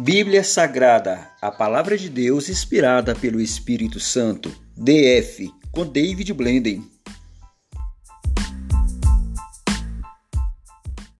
[0.00, 4.48] Bíblia Sagrada, a Palavra de Deus inspirada pelo Espírito Santo.
[4.76, 6.84] DF, com David Blenden.